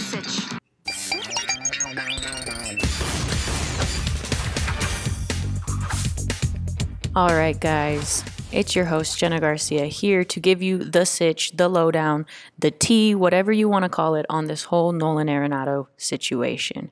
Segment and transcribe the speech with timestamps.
[0.00, 0.60] sitch.
[7.16, 8.24] All right, guys.
[8.52, 12.26] It's your host, Jenna Garcia, here to give you the sitch, the lowdown,
[12.58, 16.90] the tea, whatever you want to call it, on this whole Nolan Arenado situation.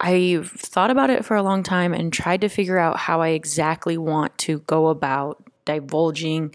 [0.00, 3.28] I've thought about it for a long time and tried to figure out how I
[3.28, 6.54] exactly want to go about divulging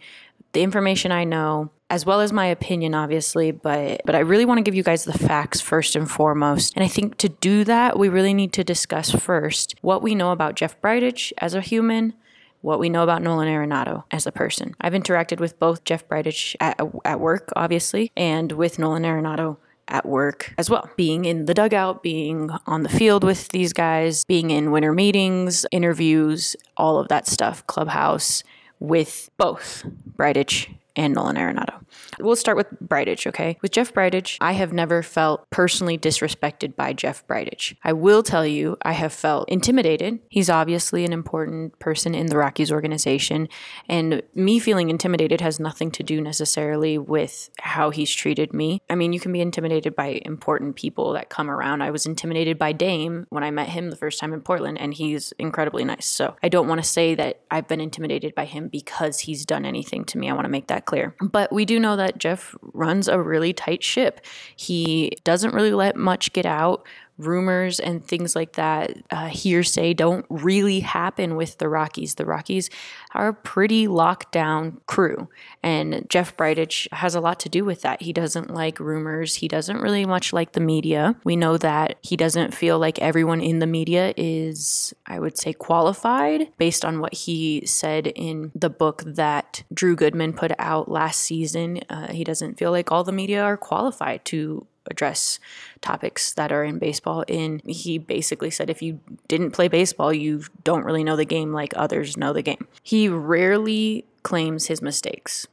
[0.54, 3.52] the information I know, as well as my opinion, obviously.
[3.52, 6.74] But but I really want to give you guys the facts first and foremost.
[6.76, 10.32] And I think to do that, we really need to discuss first what we know
[10.32, 12.14] about Jeff Bridich as a human,
[12.62, 14.76] what we know about Nolan Arenado as a person.
[14.82, 19.58] I've interacted with both Jeff Bridich at, at work, obviously, and with Nolan Arenado
[19.88, 20.90] at work as well.
[20.96, 25.66] Being in the dugout, being on the field with these guys, being in winter meetings,
[25.72, 28.44] interviews, all of that stuff, clubhouse
[28.80, 29.84] with both
[30.18, 31.84] Bridich and Nolan Arenado.
[32.20, 33.58] We'll start with Bridich, okay?
[33.62, 37.76] With Jeff Bridich, I have never felt personally disrespected by Jeff Bridich.
[37.84, 40.20] I will tell you, I have felt intimidated.
[40.30, 43.48] He's obviously an important person in the Rockies organization,
[43.90, 48.82] and me feeling intimidated has nothing to do necessarily with how he's treated me.
[48.90, 51.82] I mean, you can be intimidated by important people that come around.
[51.82, 54.94] I was intimidated by Dame when I met him the first time in Portland, and
[54.94, 56.05] he's incredibly nice.
[56.05, 59.66] So I don't want to say that I've been intimidated by him because he's done
[59.66, 60.30] anything to me.
[60.30, 61.15] I want to make that clear.
[61.21, 64.22] But we do know that Jeff runs a really tight ship.
[64.56, 66.85] He doesn't really let much get out
[67.18, 72.16] rumors and things like that, uh, hearsay, don't really happen with the Rockies.
[72.16, 72.69] The Rockies
[73.14, 75.30] are a pretty locked down crew,
[75.62, 78.02] and Jeff Bridich has a lot to do with that.
[78.02, 81.16] He doesn't like rumors, he doesn't really much like the media.
[81.24, 85.53] We know that he doesn't feel like everyone in the media is, I would say,
[85.53, 91.22] qualified based on what he said in the book that Drew Goodman put out last
[91.22, 91.81] season.
[91.90, 95.39] Uh, he doesn't feel like all the media are qualified to address
[95.81, 97.23] topics that are in baseball.
[97.28, 101.53] And he basically said if you didn't play baseball, you don't really know the game
[101.53, 102.67] like others know the game.
[102.81, 105.47] He rarely claims his mistakes.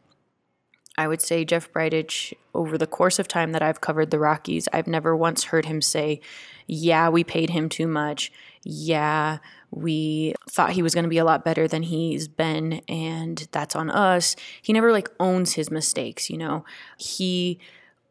[0.99, 4.69] I would say Jeff Bridich, over the course of time that I've covered the Rockies,
[4.73, 6.21] I've never once heard him say,
[6.67, 8.31] Yeah, we paid him too much.
[8.63, 9.39] Yeah,
[9.71, 13.77] we thought he was going to be a lot better than he's been, and that's
[13.77, 14.37] on us.
[14.61, 16.65] He never like owns his mistakes, you know?
[16.99, 17.61] He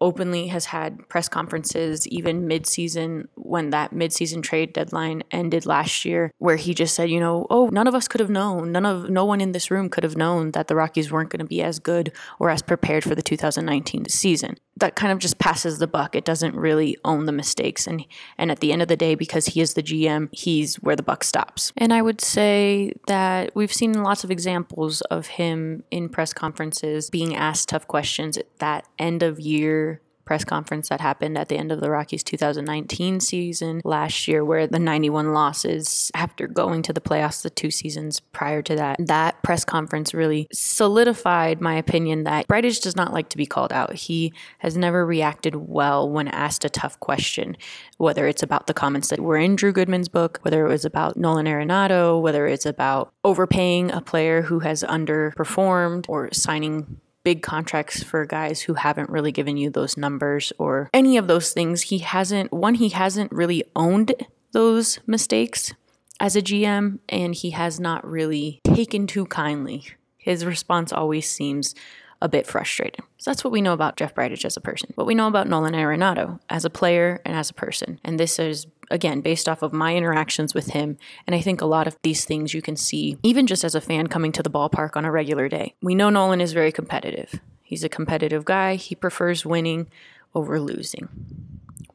[0.02, 6.32] openly has had press conferences even mid-season when that mid-season trade deadline ended last year
[6.38, 8.72] where he just said you know oh none of us could have known.
[8.72, 11.40] None of no one in this room could have known that the rockies weren't going
[11.40, 15.38] to be as good or as prepared for the 2019 season that kind of just
[15.38, 16.16] passes the buck.
[16.16, 17.88] It doesn't really own the mistakes.
[17.88, 18.06] And
[18.38, 21.04] and at the end of the day because he is the gm he's where the
[21.04, 21.72] buck stops.
[21.78, 27.10] And i would say that we've seen lots of examples of him in press conferences
[27.10, 31.58] being asked tough questions at that end of year press conference that happened at the
[31.58, 36.94] end of the Rockies 2019 season last year, where the 91 losses after going to
[36.94, 38.98] the playoffs the two seasons prior to that.
[39.00, 43.74] That press conference really solidified my opinion that Bridich does not like to be called
[43.74, 43.96] out.
[43.96, 47.58] He has never reacted well when asked a tough question,
[47.98, 51.18] whether it's about the comments that were in Drew Goodman's book, whether it was about
[51.18, 58.02] Nolan Arenado, whether it's about overpaying a player who has underperformed or signing big contracts
[58.02, 61.84] for guys who haven't really given you those numbers or any of those things.
[61.84, 64.16] He hasn't, one, he hasn't really owned
[64.52, 65.72] those mistakes
[66.20, 69.86] as a GM, and he has not really taken too kindly.
[70.18, 71.76] His response always seems
[72.20, 73.02] a bit frustrated.
[73.18, 74.92] So that's what we know about Jeff Bridich as a person.
[74.96, 78.00] What we know about Nolan Arenado as a player and as a person.
[78.04, 81.66] And this is again based off of my interactions with him and I think a
[81.66, 84.50] lot of these things you can see even just as a fan coming to the
[84.50, 85.76] ballpark on a regular day.
[85.82, 87.40] We know Nolan is very competitive.
[87.62, 88.76] He's a competitive guy.
[88.76, 89.88] He prefers winning
[90.34, 91.08] over losing.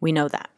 [0.01, 0.51] We know that.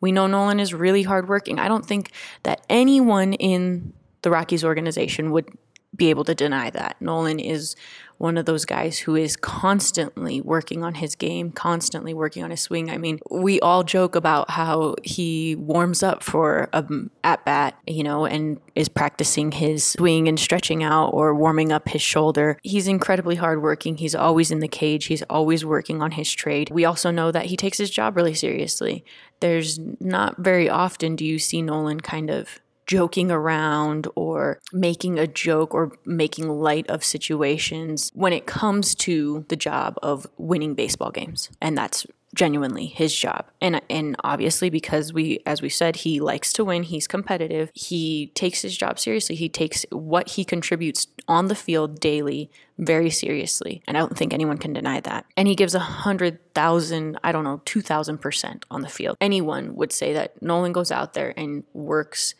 [0.00, 1.58] We know Nolan is really hardworking.
[1.58, 2.12] I don't think
[2.44, 5.48] that anyone in the Rockies organization would
[5.94, 6.96] be able to deny that.
[7.00, 7.76] Nolan is
[8.18, 12.60] one of those guys who is constantly working on his game, constantly working on his
[12.60, 12.90] swing.
[12.90, 16.84] I mean, we all joke about how he warms up for a
[17.24, 21.88] at bat, you know, and is practicing his swing and stretching out or warming up
[21.88, 22.58] his shoulder.
[22.62, 23.96] He's incredibly hardworking.
[23.96, 25.06] He's always in the cage.
[25.06, 26.70] He's always working on his trade.
[26.70, 29.04] We also know that he takes his job really seriously.
[29.40, 35.26] There's not very often do you see Nolan kind of joking around or making a
[35.26, 41.10] joke or making light of situations when it comes to the job of winning baseball
[41.10, 41.50] games.
[41.60, 43.46] And that's genuinely his job.
[43.60, 47.70] And and obviously because we as we said he likes to win, he's competitive.
[47.74, 49.36] He takes his job seriously.
[49.36, 53.82] He takes what he contributes on the field daily very seriously.
[53.86, 55.26] And I don't think anyone can deny that.
[55.36, 59.16] And he gives a hundred thousand, I don't know, two thousand percent on the field.
[59.20, 62.34] Anyone would say that Nolan goes out there and works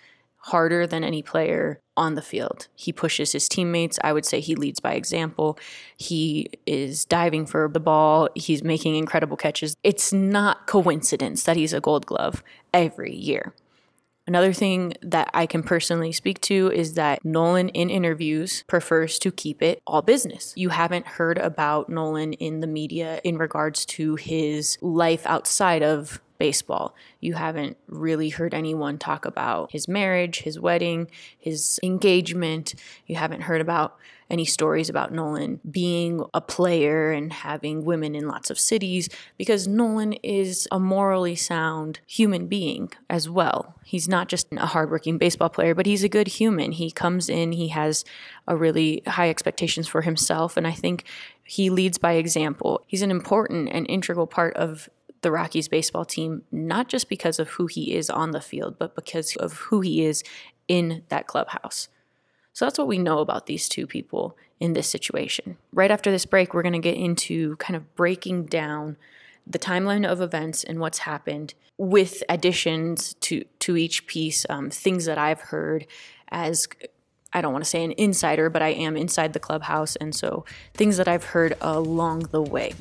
[0.45, 2.69] harder than any player on the field.
[2.75, 3.99] He pushes his teammates.
[4.05, 5.59] I would say he leads by example.
[5.97, 8.29] He is diving for the ball.
[8.35, 9.75] He's making incredible catches.
[9.83, 12.43] It's not coincidence that he's a gold glove
[12.75, 13.55] every year.
[14.27, 19.31] Another thing that I can personally speak to is that Nolan in interviews prefers to
[19.31, 20.55] keep it all business.
[20.57, 26.21] You haven't heard about Nolan in the media in regards to his life outside of
[26.39, 26.95] baseball.
[27.21, 32.75] You haven't really heard anyone talk about his marriage, his wedding, his engagement.
[33.07, 33.99] You haven't heard about
[34.31, 39.69] any stories about Nolan being a player and having women in lots of cities because
[39.69, 43.75] Nolan is a morally sound human being as well.
[43.85, 46.73] He's not just a hardworking baseball player, but he's a good human.
[46.73, 48.05] He comes in, he has
[48.49, 51.05] a really high expectations for himself, and I think
[51.45, 52.83] he leads by example.
[52.87, 54.89] He's an important and integral part of
[55.25, 58.95] the Rockies baseball team, not just because of who he is on the field, but
[58.95, 60.23] because of who he is
[60.69, 61.89] in that clubhouse.
[62.53, 65.57] So that's what we know about these two people in this situation.
[65.73, 68.97] Right after this break, we're going to get into kind of breaking down
[69.47, 75.05] the timeline of events and what's happened with additions to to each piece um, things
[75.05, 75.87] that i've heard
[76.31, 76.69] as
[77.33, 80.45] i don't want to say an insider but i am inside the clubhouse and so
[80.73, 82.73] things that i've heard along the way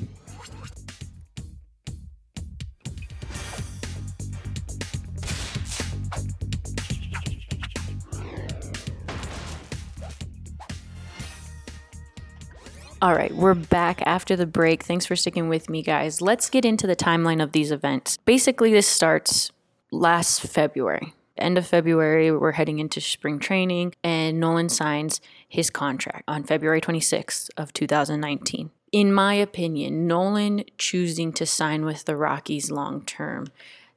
[13.04, 14.82] All right, we're back after the break.
[14.82, 16.22] Thanks for sticking with me, guys.
[16.22, 18.16] Let's get into the timeline of these events.
[18.24, 19.52] Basically, this starts
[19.92, 21.12] last February.
[21.36, 26.80] End of February, we're heading into spring training, and Nolan signs his contract on February
[26.80, 28.70] 26th of 2019.
[28.90, 33.48] In my opinion, Nolan choosing to sign with the Rockies long term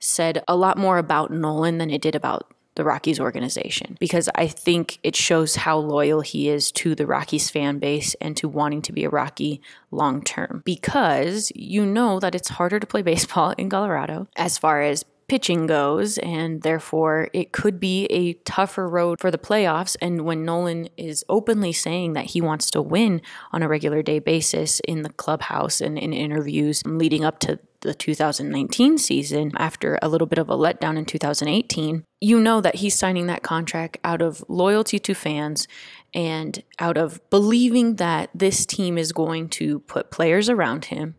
[0.02, 4.48] said a lot more about Nolan than it did about the Rockies organization because I
[4.48, 8.84] think it shows how loyal he is to the Rockies fan base and to wanting
[8.84, 10.62] to be a Rocky long term.
[10.64, 15.68] Because you know that it's harder to play baseball in Colorado as far as pitching
[15.68, 19.96] goes, and therefore it could be a tougher road for the playoffs.
[20.02, 23.22] And when Nolan is openly saying that he wants to win
[23.52, 27.94] on a regular day basis in the clubhouse and in interviews leading up to the
[27.94, 32.98] 2019 season after a little bit of a letdown in 2018, you know that he's
[32.98, 35.68] signing that contract out of loyalty to fans
[36.14, 41.16] and out of believing that this team is going to put players around him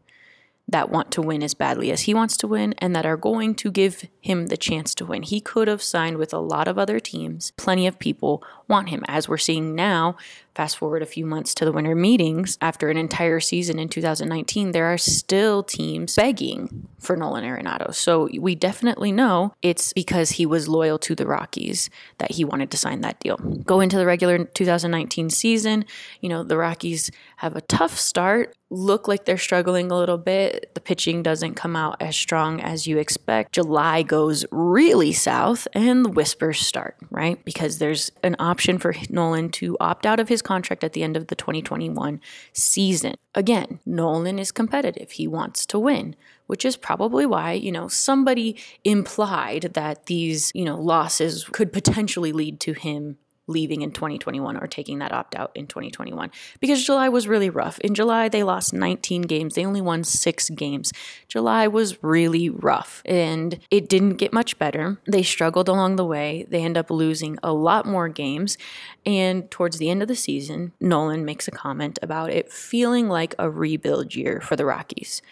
[0.68, 3.54] that want to win as badly as he wants to win and that are going
[3.54, 5.22] to give him the chance to win.
[5.22, 7.52] He could have signed with a lot of other teams.
[7.52, 10.16] Plenty of people want him, as we're seeing now.
[10.58, 14.72] Fast forward a few months to the winter meetings, after an entire season in 2019,
[14.72, 17.94] there are still teams begging for Nolan Arenado.
[17.94, 22.72] So we definitely know it's because he was loyal to the Rockies that he wanted
[22.72, 23.36] to sign that deal.
[23.36, 25.84] Go into the regular 2019 season,
[26.20, 30.74] you know, the Rockies have a tough start, look like they're struggling a little bit.
[30.74, 33.52] The pitching doesn't come out as strong as you expect.
[33.52, 37.42] July goes really south and the whispers start, right?
[37.44, 41.14] Because there's an option for Nolan to opt out of his contract at the end
[41.14, 42.20] of the 2021
[42.54, 43.14] season.
[43.34, 45.10] Again, Nolan is competitive.
[45.10, 46.16] He wants to win,
[46.46, 52.32] which is probably why, you know, somebody implied that these, you know, losses could potentially
[52.32, 57.08] lead to him leaving in 2021 or taking that opt out in 2021 because July
[57.08, 57.78] was really rough.
[57.80, 59.54] In July, they lost 19 games.
[59.54, 60.92] They only won six games.
[61.26, 64.98] July was really rough and it didn't get much better.
[65.06, 66.46] They struggled along the way.
[66.48, 68.58] They end up losing a lot more games.
[69.04, 73.34] And towards the end of the season, Nolan makes a comment about it feeling like
[73.38, 75.22] a rebuild year for the Rockies.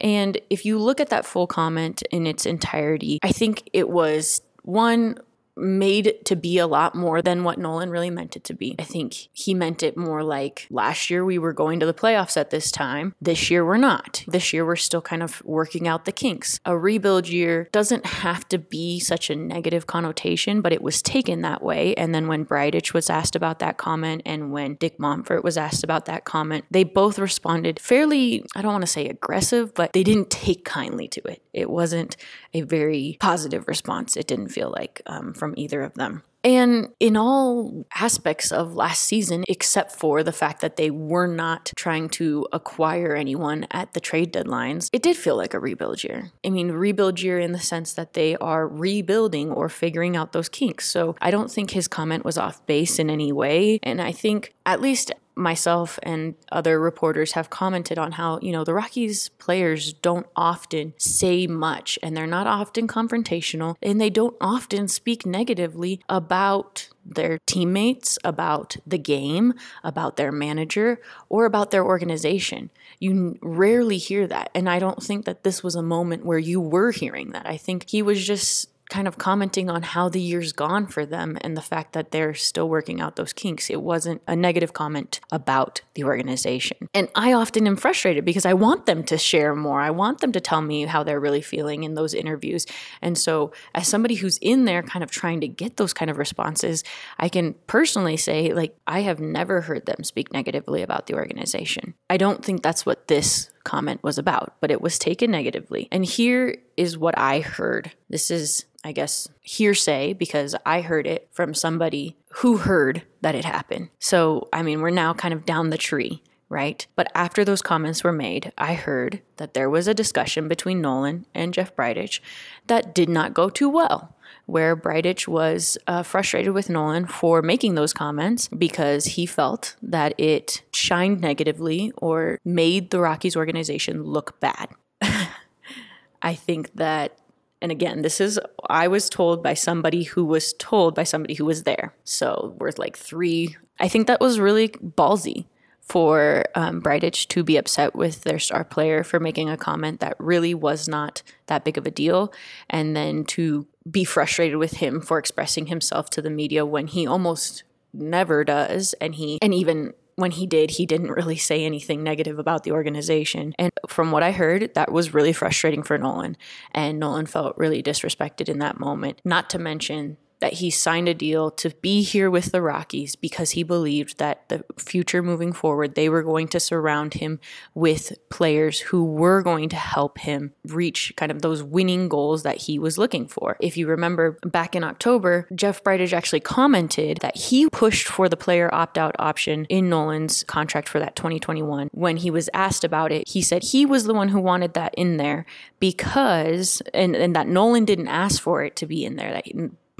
[0.00, 4.40] And if you look at that full comment in its entirety, I think it was
[4.62, 5.18] one
[5.60, 8.74] made to be a lot more than what Nolan really meant it to be.
[8.78, 12.36] I think he meant it more like last year we were going to the playoffs
[12.36, 13.14] at this time.
[13.20, 14.24] This year we're not.
[14.26, 16.60] This year we're still kind of working out the kinks.
[16.64, 21.42] A rebuild year doesn't have to be such a negative connotation, but it was taken
[21.42, 21.94] that way.
[21.94, 25.84] And then when Bridich was asked about that comment and when Dick Monfort was asked
[25.84, 30.02] about that comment, they both responded fairly, I don't want to say aggressive, but they
[30.02, 31.42] didn't take kindly to it.
[31.52, 32.16] It wasn't
[32.54, 36.22] a very positive response, it didn't feel like um, from from either of them.
[36.42, 41.70] And in all aspects of last season, except for the fact that they were not
[41.76, 46.30] trying to acquire anyone at the trade deadlines, it did feel like a rebuild year.
[46.42, 50.48] I mean, rebuild year in the sense that they are rebuilding or figuring out those
[50.48, 50.88] kinks.
[50.88, 53.78] So I don't think his comment was off base in any way.
[53.82, 58.64] And I think, at least myself and other reporters have commented on how, you know,
[58.64, 64.36] the Rockies players don't often say much and they're not often confrontational and they don't
[64.40, 71.84] often speak negatively about their teammates, about the game, about their manager, or about their
[71.84, 72.70] organization.
[72.98, 74.50] You rarely hear that.
[74.54, 77.46] And I don't think that this was a moment where you were hearing that.
[77.46, 81.38] I think he was just kind of commenting on how the year's gone for them
[81.40, 83.70] and the fact that they're still working out those kinks.
[83.70, 86.88] It wasn't a negative comment about the organization.
[86.92, 89.80] And I often am frustrated because I want them to share more.
[89.80, 92.66] I want them to tell me how they're really feeling in those interviews.
[93.00, 96.18] And so, as somebody who's in there kind of trying to get those kind of
[96.18, 96.84] responses,
[97.18, 101.94] I can personally say, like, I have never heard them speak negatively about the organization.
[102.08, 105.88] I don't think that's what this comment was about, but it was taken negatively.
[105.92, 107.92] And here is what I heard.
[108.08, 113.44] This is I guess, hearsay because I heard it from somebody who heard that it
[113.44, 113.90] happened.
[113.98, 116.86] So, I mean, we're now kind of down the tree, right?
[116.96, 121.26] But after those comments were made, I heard that there was a discussion between Nolan
[121.34, 122.20] and Jeff Bridich
[122.68, 124.16] that did not go too well.
[124.46, 130.18] Where Bridich was uh, frustrated with Nolan for making those comments because he felt that
[130.18, 134.70] it shined negatively or made the Rockies organization look bad.
[136.22, 137.16] I think that
[137.62, 141.44] and again, this is, I was told by somebody who was told by somebody who
[141.44, 141.94] was there.
[142.04, 143.56] So worth like three.
[143.78, 145.46] I think that was really ballsy
[145.80, 150.14] for um, Bridich to be upset with their star player for making a comment that
[150.18, 152.32] really was not that big of a deal.
[152.68, 157.06] And then to be frustrated with him for expressing himself to the media when he
[157.06, 158.94] almost never does.
[159.00, 162.72] And he, and even when he did, he didn't really say anything negative about the
[162.72, 163.54] organization.
[163.58, 166.36] And from what I heard, that was really frustrating for Nolan.
[166.72, 169.20] And Nolan felt really disrespected in that moment.
[169.24, 173.50] Not to mention that he signed a deal to be here with the Rockies because
[173.50, 177.38] he believed that the future moving forward, they were going to surround him
[177.74, 182.56] with players who were going to help him reach kind of those winning goals that
[182.56, 183.56] he was looking for.
[183.60, 188.36] If you remember back in October, Jeff Bridich actually commented that he pushed for the
[188.36, 191.90] player opt out option in Nolan's contract for that 2021.
[191.92, 194.94] When he was asked about it, he said he was the one who wanted that
[194.96, 195.44] in there
[195.78, 199.32] because, and, and that Nolan didn't ask for it to be in there.
[199.32, 199.46] That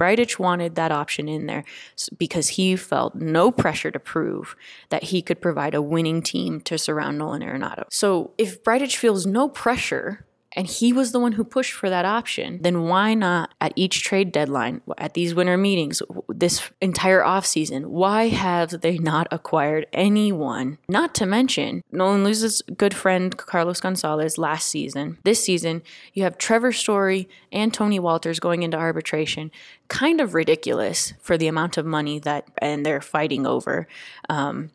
[0.01, 1.63] Bridich wanted that option in there
[2.17, 4.55] because he felt no pressure to prove
[4.89, 7.85] that he could provide a winning team to surround Nolan Arenado.
[7.91, 12.05] So if Bridich feels no pressure and he was the one who pushed for that
[12.05, 17.85] option, then why not at each trade deadline, at these winter meetings, this entire offseason,
[17.85, 20.77] why have they not acquired anyone?
[20.89, 25.17] Not to mention, Nolan loses good friend Carlos Gonzalez last season.
[25.23, 29.51] This season, you have Trevor Story and Tony Wolters going into arbitration.
[29.87, 33.87] Kind of ridiculous for the amount of money that and they're fighting over.
[34.29, 34.71] Um,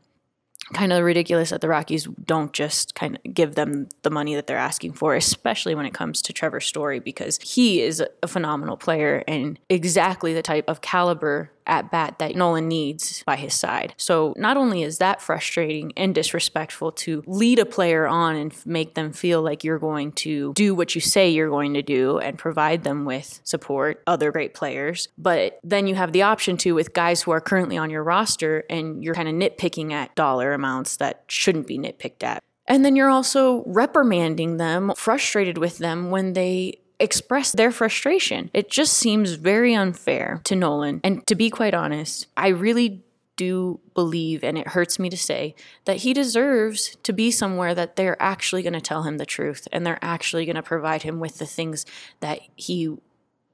[0.72, 4.46] kind of ridiculous that the Rockies don't just kind of give them the money that
[4.46, 8.76] they're asking for, especially when it comes to Trevor Story, because he is a phenomenal
[8.76, 13.94] player and exactly the type of caliber at bat that Nolan needs by his side.
[13.96, 18.94] So not only is that frustrating and disrespectful to lead a player on and make
[18.94, 22.38] them feel like you're going to do what you say you're going to do and
[22.38, 26.92] provide them with support, other great players, but then you have the option to with
[26.92, 30.96] guys who are currently on your roster and you're kind of nitpicking at dollar amounts
[30.96, 32.42] that shouldn't be nitpicked at.
[32.68, 38.50] And then you're also reprimanding them, frustrated with them when they express their frustration.
[38.54, 41.00] It just seems very unfair to Nolan.
[41.04, 43.02] And to be quite honest, I really
[43.36, 47.96] do believe, and it hurts me to say, that he deserves to be somewhere that
[47.96, 51.20] they're actually going to tell him the truth and they're actually going to provide him
[51.20, 51.84] with the things
[52.20, 52.96] that he,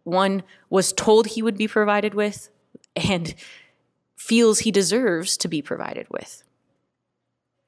[0.04, 2.49] one, was told he would be provided with
[2.94, 3.34] and
[4.16, 6.44] feels he deserves to be provided with.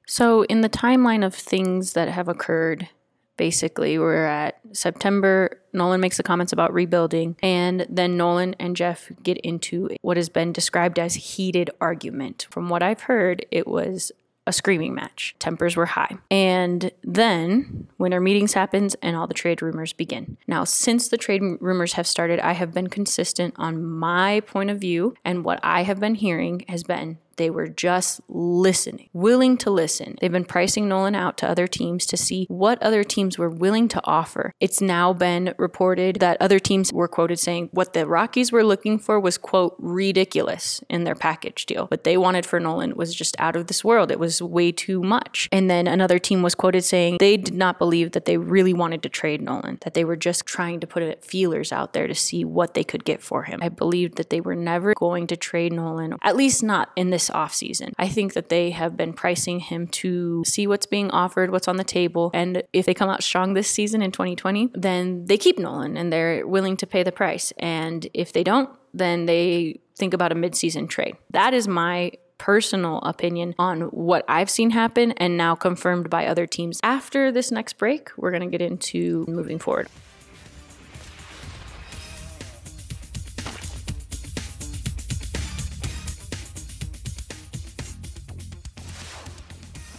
[0.07, 2.89] So, in the timeline of things that have occurred
[3.37, 3.97] basically.
[3.97, 5.61] We're at September.
[5.73, 10.29] Nolan makes the comments about rebuilding, and then Nolan and Jeff get into what has
[10.29, 12.47] been described as heated argument.
[12.49, 14.11] From what I've heard, it was
[14.47, 15.35] a screaming match.
[15.39, 16.17] Tempers were high.
[16.29, 20.37] And then winter meetings happens and all the trade rumors begin.
[20.47, 24.79] Now, since the trade rumors have started, I have been consistent on my point of
[24.79, 29.69] view and what I have been hearing has been They were just listening, willing to
[29.69, 30.15] listen.
[30.19, 33.87] They've been pricing Nolan out to other teams to see what other teams were willing
[33.89, 34.53] to offer.
[34.59, 38.99] It's now been reported that other teams were quoted saying what the Rockies were looking
[38.99, 41.87] for was, quote, ridiculous in their package deal.
[41.87, 44.11] What they wanted for Nolan was just out of this world.
[44.11, 45.49] It was way too much.
[45.51, 49.03] And then another team was quoted saying they did not believe that they really wanted
[49.03, 52.43] to trade Nolan, that they were just trying to put feelers out there to see
[52.43, 53.59] what they could get for him.
[53.61, 57.24] I believed that they were never going to trade Nolan, at least not in this
[57.29, 57.93] offseason.
[57.97, 61.77] I think that they have been pricing him to see what's being offered, what's on
[61.77, 62.31] the table.
[62.33, 66.11] And if they come out strong this season in 2020, then they keep Nolan and
[66.11, 67.53] they're willing to pay the price.
[67.59, 71.15] And if they don't, then they think about a midseason trade.
[71.31, 76.45] That is my personal opinion on what I've seen happen and now confirmed by other
[76.45, 76.79] teams.
[76.83, 79.87] After this next break, we're going to get into moving forward.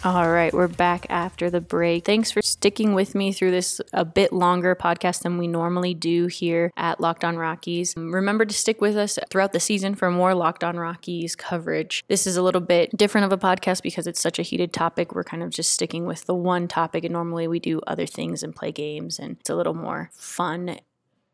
[0.06, 2.04] All right, we're back after the break.
[2.04, 6.28] Thanks for sticking with me through this a bit longer podcast than we normally do
[6.28, 7.92] here at Locked On Rockies.
[7.96, 12.04] Remember to stick with us throughout the season for more Locked On Rockies coverage.
[12.06, 15.12] This is a little bit different of a podcast because it's such a heated topic.
[15.12, 18.44] We're kind of just sticking with the one topic, and normally we do other things
[18.44, 20.78] and play games, and it's a little more fun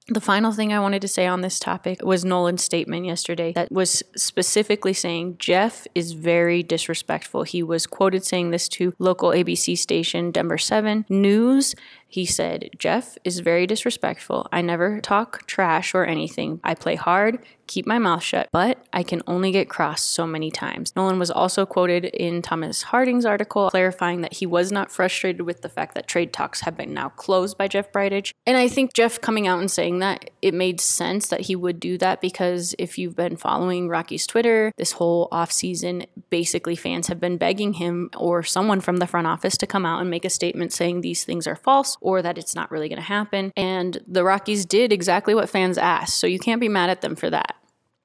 [0.08, 3.70] the final thing I wanted to say on this topic was Nolan's statement yesterday that
[3.70, 7.44] was specifically saying Jeff is very disrespectful.
[7.44, 11.74] He was quoted saying this to local ABC station Denver 7 News
[12.12, 14.46] he said, Jeff is very disrespectful.
[14.52, 16.60] I never talk trash or anything.
[16.62, 20.50] I play hard, keep my mouth shut, but I can only get crossed so many
[20.50, 20.94] times.
[20.94, 25.62] Nolan was also quoted in Thomas Harding's article clarifying that he was not frustrated with
[25.62, 28.32] the fact that trade talks have been now closed by Jeff Bridich.
[28.44, 31.80] And I think Jeff coming out and saying that, it made sense that he would
[31.80, 37.20] do that because if you've been following Rocky's Twitter this whole offseason, basically fans have
[37.20, 40.30] been begging him or someone from the front office to come out and make a
[40.30, 43.52] statement saying these things are false or that it's not really going to happen.
[43.56, 46.18] And the Rockies did exactly what fans asked.
[46.18, 47.56] So you can't be mad at them for that.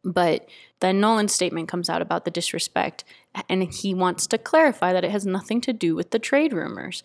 [0.03, 0.47] But
[0.79, 3.03] then Nolan's statement comes out about the disrespect,
[3.49, 7.03] and he wants to clarify that it has nothing to do with the trade rumors.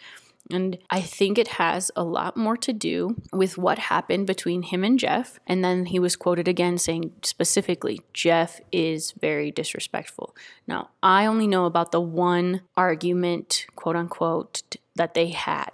[0.50, 4.84] And I think it has a lot more to do with what happened between him
[4.84, 5.38] and Jeff.
[5.46, 10.34] And then he was quoted again saying specifically, Jeff is very disrespectful.
[10.66, 14.62] Now, I only know about the one argument, quote unquote,
[14.96, 15.70] that they had.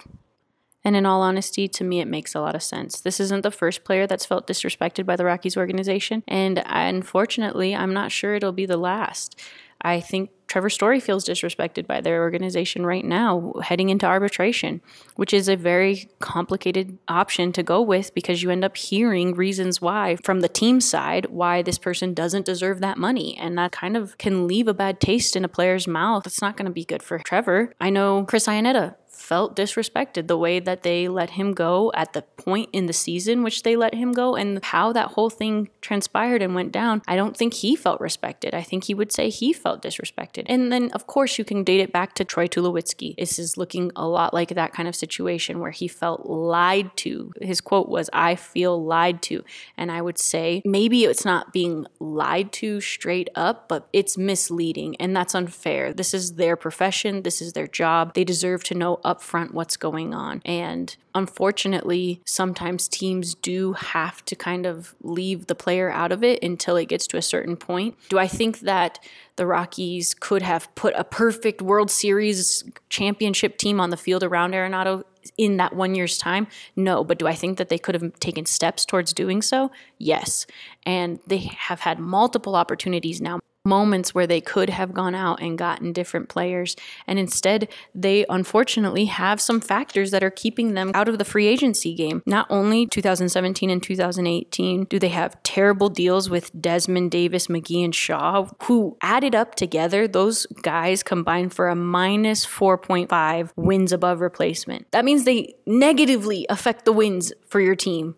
[0.89, 3.03] And in all honesty, to me, it makes a lot of sense.
[3.03, 6.25] This isn't the first player that's felt disrespected by the Rockies organization.
[6.27, 9.39] And unfortunately, I'm not sure it'll be the last.
[9.83, 14.81] I think Trevor Story feels disrespected by their organization right now, heading into arbitration,
[15.17, 19.83] which is a very complicated option to go with because you end up hearing reasons
[19.83, 23.37] why from the team side why this person doesn't deserve that money.
[23.37, 26.27] And that kind of can leave a bad taste in a player's mouth.
[26.27, 27.75] It's not going to be good for Trevor.
[27.79, 32.23] I know Chris Iannetta felt disrespected the way that they let him go at the
[32.23, 36.43] point in the season which they let him go and how that whole thing transpired
[36.43, 37.03] and went down.
[37.09, 38.55] I don't think he felt respected.
[38.55, 40.45] I think he would say he felt disrespected.
[40.47, 43.17] And then, of course, you can date it back to Troy Tulowitzki.
[43.17, 47.33] This is looking a lot like that kind of situation where he felt lied to.
[47.41, 49.45] His quote was, I feel lied to.
[49.77, 54.97] And I would say maybe it's not being lied to straight up, but it's misleading
[54.97, 55.93] and that's unfair.
[55.93, 58.15] This is their profession, this is their job.
[58.15, 60.43] They deserve to know upfront what's going on.
[60.45, 66.43] And unfortunately, sometimes teams do have to kind of leave the player out of it
[66.43, 67.97] until it gets to a certain point.
[68.11, 68.99] Do I think that
[69.37, 74.53] the Rockies could have put a perfect World Series championship team on the field around
[74.53, 75.05] Arenado
[75.39, 76.47] in that one year's time?
[76.77, 77.03] No.
[77.03, 79.71] But do I think that they could have taken steps towards doing so?
[79.97, 80.47] Yes.
[80.85, 85.59] And they have had multiple opportunities now moments where they could have gone out and
[85.59, 86.75] gotten different players.
[87.07, 91.47] And instead, they unfortunately have some factors that are keeping them out of the free
[91.47, 92.23] agency game.
[92.27, 97.95] Not only 2017 and 2018 do they have terrible deals with Desmond Davis, McGee, and
[97.95, 104.91] Shaw, who added up together, those guys combined for a minus 4.5 wins above replacement.
[104.93, 108.17] That means they negatively affect the wins for your team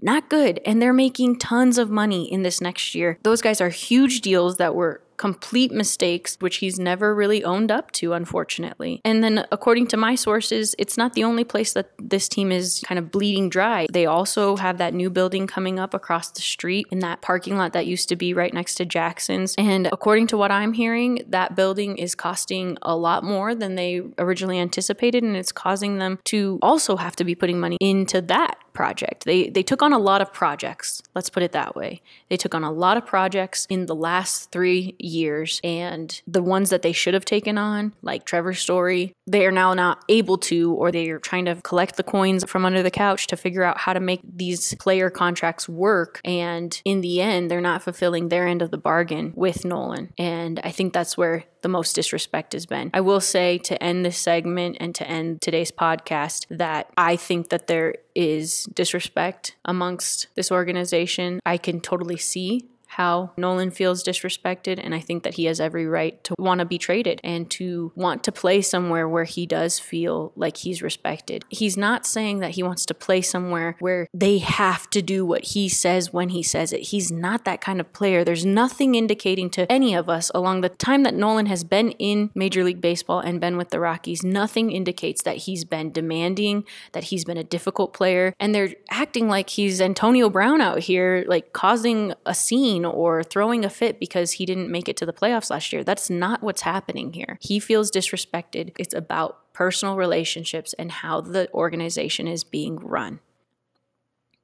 [0.00, 0.60] not good.
[0.64, 3.18] And they're making tons of money in this next year.
[3.22, 7.90] Those guys are huge deals that were complete mistakes, which he's never really owned up
[7.92, 9.00] to, unfortunately.
[9.04, 12.82] And then, according to my sources, it's not the only place that this team is
[12.86, 13.86] kind of bleeding dry.
[13.92, 17.72] They also have that new building coming up across the street in that parking lot
[17.72, 19.54] that used to be right next to Jackson's.
[19.56, 24.02] And according to what I'm hearing, that building is costing a lot more than they
[24.18, 28.58] originally anticipated, and it's causing them to also have to be putting money into that
[28.76, 29.24] project.
[29.24, 31.02] They they took on a lot of projects.
[31.14, 32.02] Let's put it that way.
[32.28, 36.70] They took on a lot of projects in the last 3 years and the ones
[36.70, 40.74] that they should have taken on, like Trevor's Story, they are now not able to
[40.74, 43.78] or they are trying to collect the coins from under the couch to figure out
[43.78, 48.46] how to make these player contracts work and in the end they're not fulfilling their
[48.46, 50.12] end of the bargain with Nolan.
[50.18, 52.92] And I think that's where the most disrespect has been.
[52.94, 57.48] I will say to end this segment and to end today's podcast that I think
[57.48, 61.40] that there is disrespect amongst this organization.
[61.44, 65.86] I can totally see how Nolan feels disrespected, and I think that he has every
[65.86, 69.78] right to want to be traded and to want to play somewhere where he does
[69.78, 71.44] feel like he's respected.
[71.50, 75.44] He's not saying that he wants to play somewhere where they have to do what
[75.44, 76.80] he says when he says it.
[76.84, 78.24] He's not that kind of player.
[78.24, 82.30] There's nothing indicating to any of us along the time that Nolan has been in
[82.34, 87.04] Major League Baseball and been with the Rockies, nothing indicates that he's been demanding, that
[87.04, 91.52] he's been a difficult player, and they're acting like he's Antonio Brown out here, like
[91.52, 95.50] causing a scene or throwing a fit because he didn't make it to the playoffs
[95.50, 95.84] last year.
[95.84, 97.38] That's not what's happening here.
[97.40, 98.72] He feels disrespected.
[98.78, 103.20] It's about personal relationships and how the organization is being run.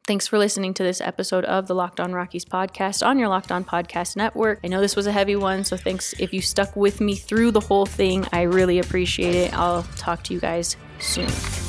[0.05, 3.53] Thanks for listening to this episode of the Locked On Rockies podcast on your Locked
[3.53, 4.59] On Podcast Network.
[4.65, 7.53] I know this was a heavy one, so thanks if you stuck with me through
[7.53, 8.27] the whole thing.
[8.33, 9.55] I really appreciate it.
[9.55, 11.62] I'll talk to you guys soon.